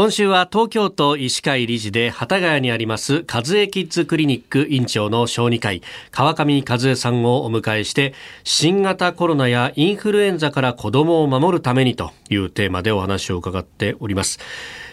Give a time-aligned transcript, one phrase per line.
[0.00, 14.38] 今週は東京都医師会理事で幡ヶ谷にあります和江キッズクリニック院長の小児科医川上和江さんをお迎えして新型コロナやインフルエンザから子どもを守るためにというテーマでお話を伺っております。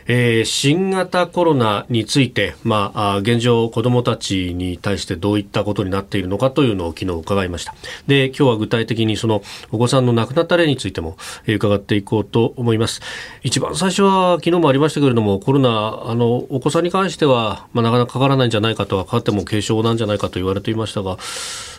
[0.07, 7.75] えー、新型コロナについて、まあ、現状、子どもたちに対してどういったことになっているのかというのを昨日伺いました。
[8.07, 9.41] で、今日は具体的にその
[9.71, 13.01] お子さんの亡くなった例についても、えー、伺っていこうと思います。
[13.43, 21.17] 一番最初は昨日もありましたけれども、コロナ、あの、お子さんに関しては、まあ、なかなかかからないんじゃないかとは、かかっても軽症なんじゃないかと言われていましたが、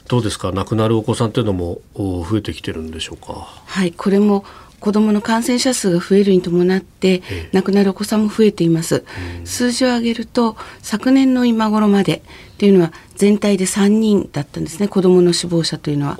[0.09, 0.52] どうですか？
[0.52, 3.47] 亡くなるお子さんというのも増えてきてるんでしょうか？
[3.66, 4.43] はいこれも
[4.80, 9.04] 子どもの感染者数が増えるに伴って亡くなるお子さんも増えています、
[9.45, 12.23] 数字を上げると昨年の今頃まで
[12.59, 14.88] というのは全体で3人だったんですね。
[14.88, 16.18] 子どもの死亡者というのは。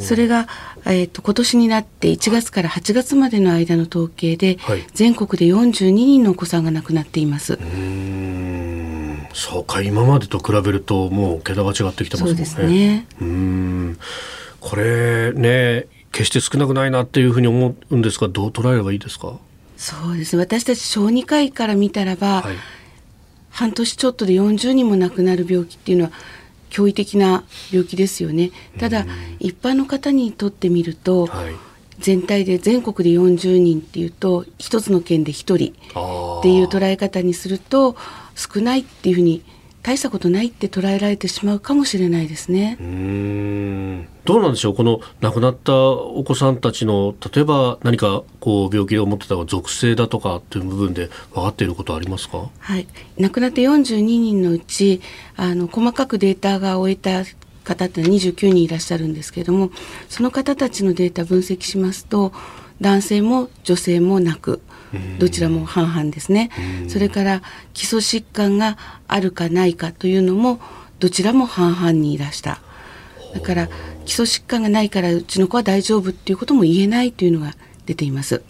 [0.00, 0.46] それが、
[0.84, 7.58] えーと、今年になって1月から8月までの間の統計で、はい、全国で42人のお子さんが亡くなっています。
[9.32, 12.44] そうか今までと比べるともう桁が違ってきてますもんね。
[12.44, 13.06] そうですね。
[13.20, 13.98] うん。
[14.60, 19.38] これね決して少なくないなっていうふうに思うんですがどう捉えればいいですか？
[19.76, 22.56] そうです私たち小児科医から見たらば、はい、
[23.50, 26.12] 半年ちょっとで40人も亡くなる病気っていうのは
[26.70, 28.50] 驚異的な病気ですよね。
[28.78, 29.06] ただ、
[29.38, 31.54] 一般の方にとってみると、はい、
[31.98, 37.94] 全体で全国で40人っていうと一つの県で1人っていう捉え方にすると
[38.34, 39.42] 少ないっていうふうに
[39.86, 42.76] 大したことないって捉えられてしまうかもしれないですね。
[42.80, 52.48] うんどうなんでしょうこの亡くなったお子さんたちの例えば何かこう病気を持ってた属性だとかという部分で分かっていることはありますか？
[52.58, 55.00] はい亡くなった42人のうち
[55.36, 57.22] あの細かくデータが終えた
[57.62, 59.70] 方って29人いらっしゃるんですけれども
[60.08, 62.32] その方たちのデータ分析しますと
[62.80, 64.60] 男性も女性もなく
[65.18, 66.50] どちらも半々ですね。
[66.88, 67.42] それから
[67.72, 68.76] 基礎疾患が
[69.08, 70.60] あるかないかというのも
[70.98, 72.60] どちらも半々にいらした。
[73.34, 73.68] だから
[74.04, 78.42] 基礎疾患がないからうちの子は大丈夫っていうことも言えないというのが出ています。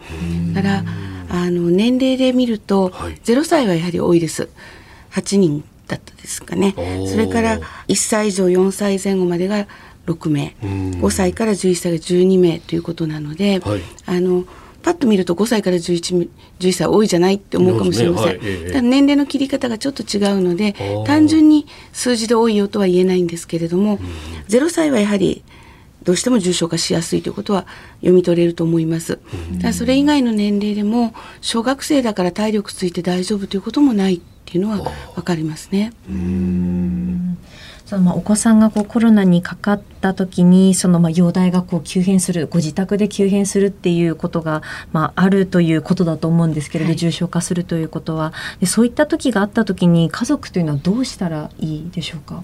[0.53, 0.84] だから
[1.28, 4.49] あの年齢で見ると、はい、0歳はやはり多いです。
[5.12, 6.75] 8人だったですかね。
[7.09, 9.66] それから1歳以上4歳前後までが
[10.06, 10.55] 6名。
[10.62, 14.44] 5歳から11歳が12名ということなので、はい、あの
[14.87, 16.31] パッと見ると5歳から 11,
[16.61, 18.49] 11歳多いじゃないって思うかもしれません、ね。
[18.63, 23.99] はい、ただ年齢の切り方がちょっと違うので単純に数字で多いよとは言えないんですけれども、
[24.49, 25.43] 0歳はやはり
[26.05, 27.67] どうしても重症化しやすいということは
[27.97, 29.19] 読み取れると思います。
[29.59, 35.93] だそれ以外の年齢でも小学生だから体力ついて大丈夫ということもないっていうのは分かりますね。
[37.87, 48.33] そのまあお子さんがこうコロナにかかった時にそのまあ容体がこう急変するご自宅で急変するっていうことがまああるということだと思うんですけれど、はい、重症化するということは。
[48.59, 52.43] でそういった時があった時に家族というのはどうしたらいいでしょうか？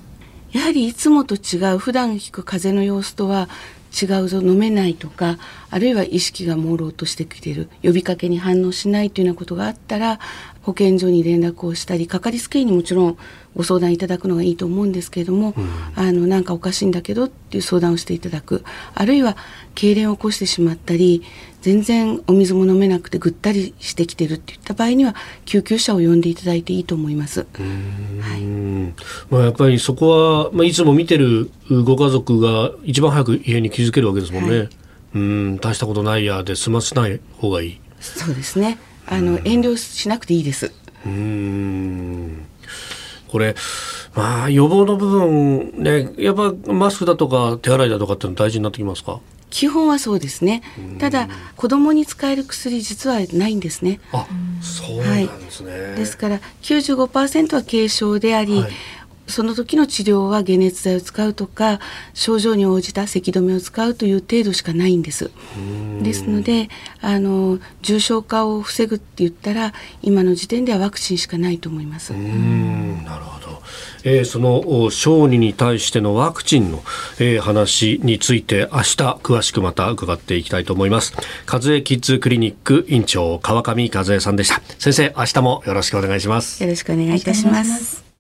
[0.52, 3.48] やはりいつもと違う普段引く風邪の様子とは
[3.92, 5.38] 違うぞ飲めないとか
[5.70, 10.18] あるいは意識が朦朧としてきている呼びかけに反応しないというようなことがあったら
[10.62, 13.18] 保健所に連絡をしたりかかりつけ医にもちろん
[13.54, 18.64] ご相談いただくのがいいと思うんですけれども、うん、あのなんかおかしいんだけどっていう相談をしていただく。
[18.94, 19.36] あるいは
[19.74, 21.22] 痙攣を起こしてしまったり
[21.60, 25.14] 全然お水も飲めなくてぐったりしてきてるっていった場合には
[25.44, 27.46] 救急車を呼んでいただいていいと思います。
[28.20, 28.71] はい
[29.32, 34.58] まあ、やっぱりそこは、まあ、いつも見てるご家族が一番早く家に気づけるわけですもんね。
[34.58, 34.68] はい、
[35.14, 37.80] うん大したことないやで済ませない方がいい。
[37.98, 40.70] そうですねあの遠慮しなくていいです。
[41.06, 42.46] うん
[43.26, 43.54] これ、
[44.14, 49.20] まあ、予防の部分、ね、やっぱマスクだとか手洗いだとかっての大事になってきますか？
[49.48, 50.62] 基本はそうですね。
[50.98, 54.00] ただ子供に使える薬実はないんですね。
[54.12, 54.26] あ、
[54.60, 55.70] そうなんですね。
[55.72, 58.72] はい、ですから95%は軽症であり、はい、
[59.32, 61.80] その時の治療は解熱剤を使うとか
[62.12, 65.30] 症状に応じた咳止めを使うという程度しかないんです。
[66.02, 66.68] ですので
[67.00, 69.72] あの重症化を防ぐって言ったら
[70.02, 72.12] 今の時点ではワクチンしかないと思います。
[72.12, 72.18] な
[73.18, 73.62] るほど、
[74.04, 76.82] えー、その小児に対してのワクチンの、
[77.18, 81.14] えー、話について明日詳しくまた伺っていきたいと思います。
[81.50, 84.60] 和江キッズクリニック院長川上和江さんでした。
[84.78, 86.62] 先生明日もよろしくお願いします。
[86.62, 88.11] よろしくお願いいたします。